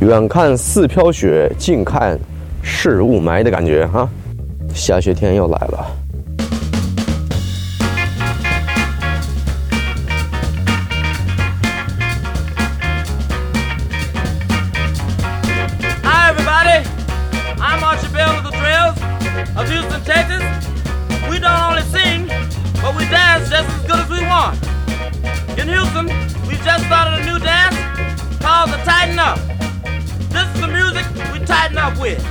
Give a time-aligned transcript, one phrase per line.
[0.00, 2.18] 远看似飘雪，近看
[2.62, 4.06] 是雾霾的感觉哈。
[4.74, 5.86] 下雪天又来了。
[31.32, 32.22] We tighten up with.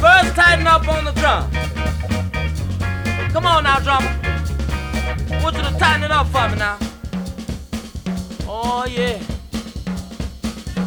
[0.00, 1.50] First, tighten up on the drum.
[3.32, 4.14] Come on now, drummer.
[5.42, 6.78] Want you to tighten it up for me now.
[8.46, 9.18] Oh, yeah.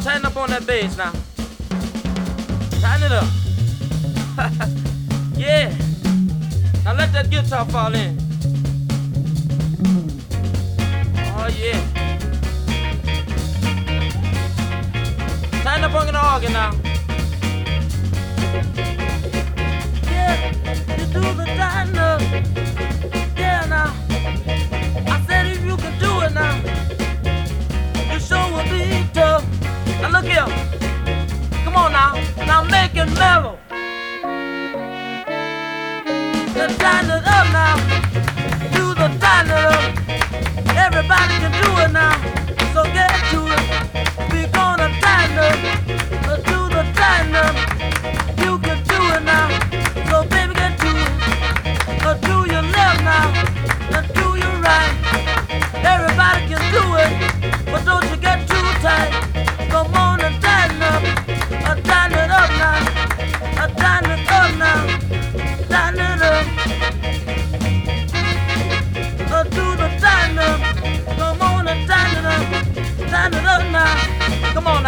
[0.02, 1.12] Tighten up on that bass now.
[2.80, 3.28] Tighten it up.
[5.36, 5.74] yeah.
[6.84, 8.16] Now let that guitar fall in.
[11.38, 11.95] Oh yeah.
[15.96, 16.72] The organ now.
[20.12, 20.36] Yeah,
[20.98, 21.46] you do the
[21.98, 22.20] up.
[23.36, 23.94] Yeah now.
[25.06, 26.54] I said if you can do it now,
[28.12, 29.44] you sure will be tough.
[30.02, 30.46] Now look here.
[31.64, 32.12] Come on now.
[32.46, 33.58] Now make it mellow.
[36.78, 37.76] Tighten it up now.
[38.74, 39.80] Do the it up.
[40.76, 42.15] Everybody can do it now.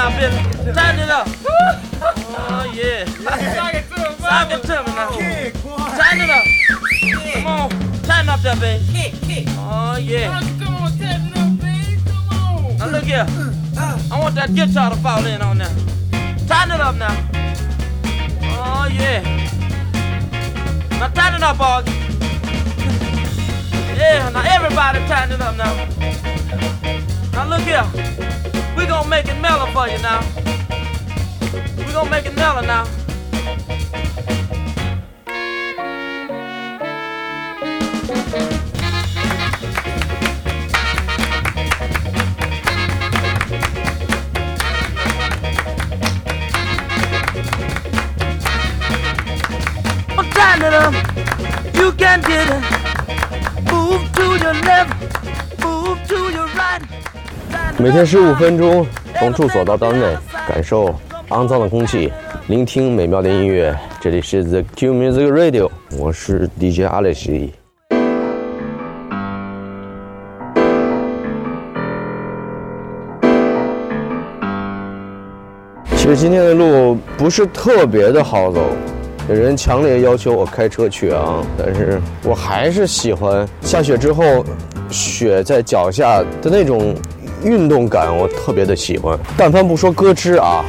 [0.08, 1.26] Now, it up.
[2.00, 3.04] Oh, yeah.
[3.04, 5.10] Sock it to me now.
[5.96, 6.44] Tighten it up.
[7.34, 7.68] Come on.
[8.02, 9.44] Tighten up that, baby.
[9.58, 10.40] Oh, yeah.
[10.58, 11.98] Come on, tighten up, babe.
[12.06, 12.76] Come on.
[12.78, 13.26] Now look here.
[14.10, 15.68] I want that guitar to fall in on now.
[16.46, 17.14] Tighten it up now.
[18.60, 19.22] Oh yeah.
[20.98, 21.92] Now tighten it up, Augie.
[23.96, 25.74] Yeah, now everybody tighten it up now.
[27.32, 28.47] Now look here.
[29.08, 30.20] Gonna make it mellow for you now.
[31.78, 32.84] We're gonna make it mellow now.
[51.74, 52.62] You can get it.
[53.72, 54.97] Move to your left,
[57.80, 58.84] 每天十五分钟，
[59.20, 60.16] 从住所到单位，
[60.48, 60.92] 感受
[61.28, 62.12] 肮脏的空气，
[62.48, 63.72] 聆听美妙的音乐。
[64.00, 67.52] 这里是 The Q Music Radio，我是 DJ 阿雷西。
[75.92, 78.60] 其实今天的路不是特别的好走，
[79.28, 84.44] 有人强烈要求我开车去啊，但是我还是喜欢下雪之后，
[84.90, 86.92] 雪在脚下的那种
[87.42, 89.18] 运动感，我特别的喜欢。
[89.36, 90.64] 但凡不说咯吱啊，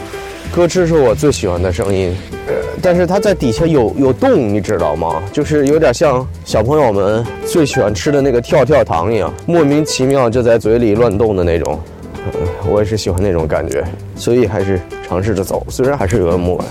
[0.54, 2.16] 咯吱是我最喜欢的声音，
[2.48, 5.22] 呃，但是它在底下有有洞，你知道吗？
[5.32, 11.80] 就是有点像小朋友们最喜欢吃的那个跳跳糖一样，莫名其妙就在嘴里乱动的那种。
[12.34, 13.84] 嗯，我也是喜欢那种感觉，
[14.16, 16.68] 所以还是尝试着走，虽然还是有点木板。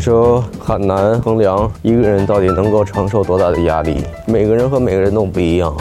[0.00, 4.02] 说很难衡量一个人到底能够承受多大的压力。
[4.26, 5.76] 每个人和每个人都不一样。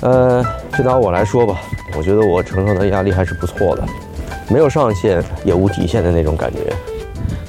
[0.00, 0.44] 呃，
[0.76, 1.58] 就拿我来说吧，
[1.96, 3.82] 我觉得我承受的压力还是不错的，
[4.48, 6.72] 没有上限也无底线的那种感觉。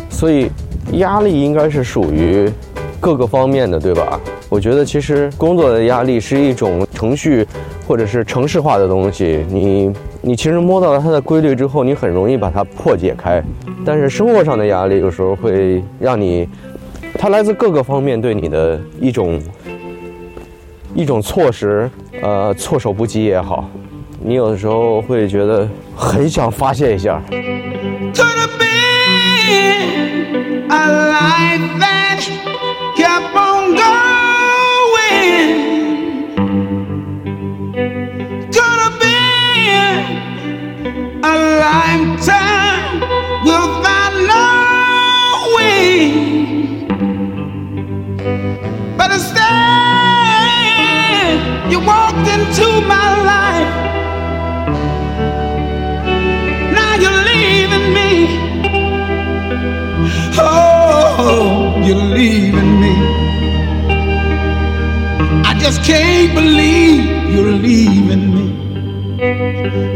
[0.09, 0.49] 所以
[0.93, 2.51] 压力应该是属于
[3.05, 4.19] 各个方面的，对吧？
[4.49, 7.45] 我觉得其实工作的压力是一种程序
[7.87, 9.93] 或者是程式化的东西，你
[10.23, 13.43] 你其实摸到了它的规律之后，你很容易把它破解开。
[13.85, 16.49] 但是生活上的压力有时候会让你，
[17.13, 19.39] 它来自各个方面对你的一种
[20.95, 21.87] 一种措施，
[22.23, 23.69] 呃，措手不及也好，
[24.19, 27.21] 你有的时候会觉得很想发泄一下。
[28.15, 28.25] could
[31.79, 31.94] have
[66.25, 68.45] can't believe you're leaving me.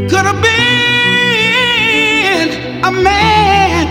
[0.08, 2.48] Could have been
[2.84, 3.86] a man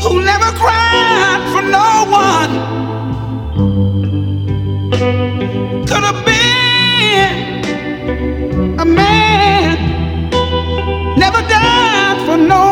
[0.00, 2.52] who never cried for no one.
[5.86, 7.36] Could have been
[8.80, 9.76] a man
[11.16, 12.67] never died for no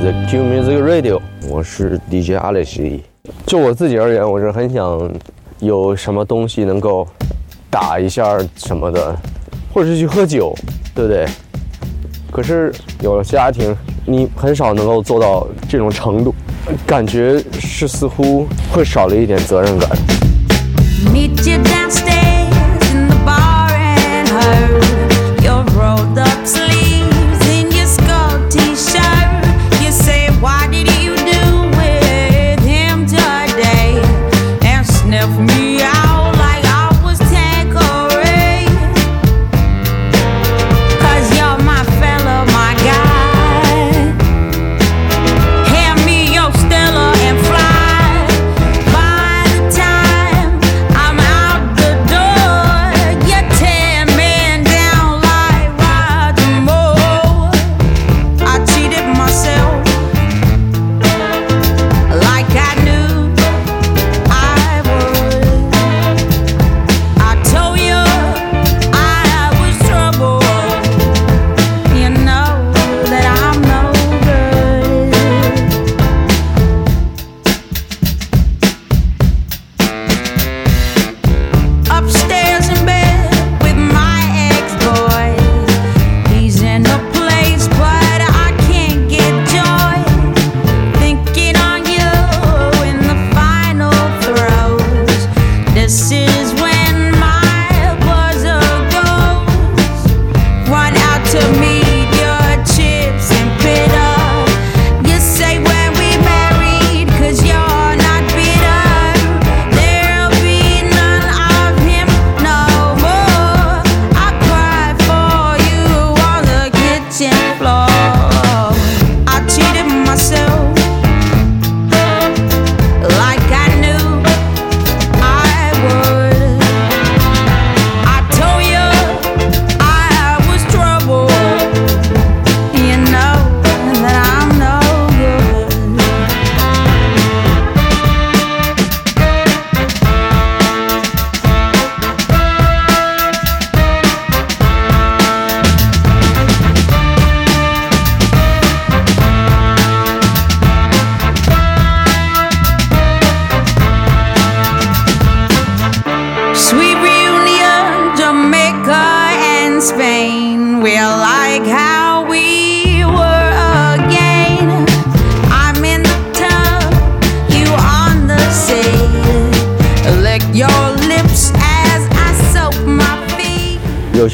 [0.00, 3.04] The Q Music Radio，我是 DJ 阿雷西。
[3.46, 5.10] 就我自己而言，我是很想
[5.60, 7.06] 有什么东西能够
[7.70, 9.14] 打一下什么的，
[9.72, 10.56] 或者是去喝酒，
[10.94, 11.26] 对不对？
[12.30, 12.72] 可是
[13.02, 16.34] 有了家庭，你很少能够做到这种程度，
[16.86, 19.90] 感觉是似乎会少了一点责任感。
[21.12, 21.62] Meet you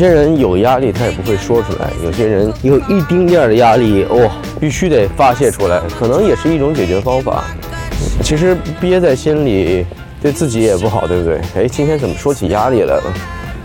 [0.00, 7.43] 有些人有压力，他也不会说出来；有些人有一丁点的压力，哇、必须得发泄出来，可能也是一种解决方法。
[8.23, 9.85] 其实憋在心里，
[10.23, 11.40] 对自己也不好，对不对？
[11.57, 13.12] 哎，今天怎么说起压力来了？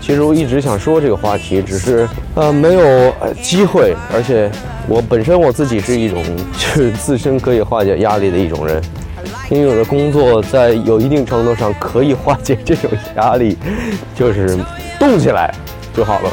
[0.00, 4.50] 其实我一直想说这个话题，只是呃没有机会，而且
[4.88, 6.20] 我本身我自己是一种
[6.58, 8.82] 就是自身可以化解压力的一种人，
[9.50, 13.56] 因为我的工作在有一定程度上可以化解这种压力，
[14.16, 14.58] 就是
[14.98, 15.54] 动起来
[15.94, 16.30] 就好了。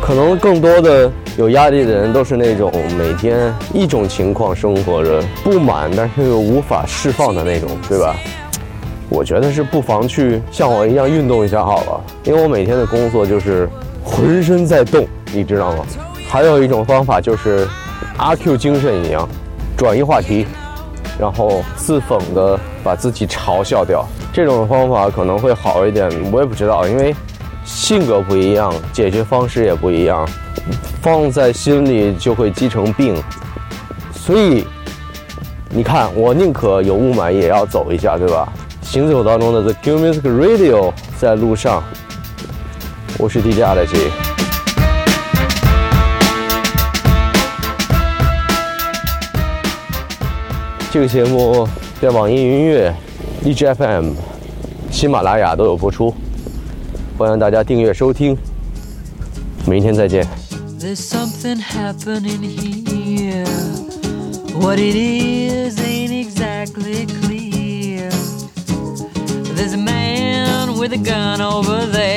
[0.00, 8.16] 可能更多的有压力的人都是那种每天一种情况生活着，不满但是又无法释放的那种，对吧？
[9.08, 13.68] 我觉得是不妨去像我一样运动一下好了，因为我每天的工作就是
[14.02, 15.84] 浑身在动，你知道吗？
[16.28, 17.68] 还有一种方法就是
[18.16, 19.28] 阿 Q 精神一样，
[19.76, 20.46] 转移话题，
[21.18, 24.04] 然后自讽的把自己嘲笑掉。
[24.32, 27.14] 这种方法可能会好一点，我也不知道，因为
[27.64, 30.28] 性格不一样，解决方式也不一样，
[31.00, 33.22] 放在心里就会积成病。
[34.12, 34.66] 所以
[35.70, 38.46] 你看，我宁可有雾霾也要走一下，对吧？
[38.82, 41.82] 行走当中的 The Q Music Radio 在路上，
[43.18, 44.10] 我是 DJ 阿莱奇。
[50.90, 51.66] 这个节目
[52.02, 52.94] 在网易云音乐、
[53.44, 54.12] 荔枝 FM、
[54.90, 56.14] 喜马拉雅都有播出，
[57.17, 58.37] 欢迎大家订阅收听。
[59.65, 60.25] 明天再见。
[60.79, 63.45] There's something happening here.
[64.59, 68.09] What it is ain't exactly clear.
[69.55, 72.10] There's a man with a gun over there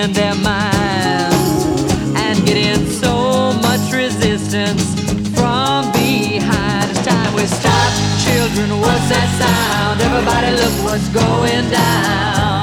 [0.00, 1.64] Speaking their minds
[2.16, 4.94] and getting so much resistance
[5.34, 6.90] from behind.
[6.90, 7.92] It's time we stop,
[8.24, 8.80] children.
[8.80, 10.00] What's that sound?
[10.00, 12.59] Everybody, look what's going down.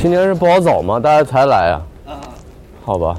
[0.00, 1.00] 今天是不好走吗？
[1.00, 1.82] 大家才来啊？
[2.84, 3.16] 好吧。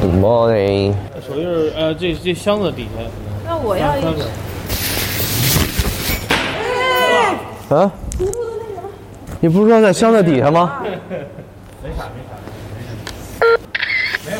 [0.00, 0.94] Good morning。
[1.26, 3.02] 手印儿呃，这这箱子底下。
[3.46, 4.24] 那我要一三个
[7.76, 7.90] 啊？
[9.40, 10.82] 你不是说在箱子底下吗？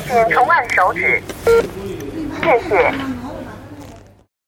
[0.09, 1.23] 请重按手指，
[2.43, 3.22] 谢谢。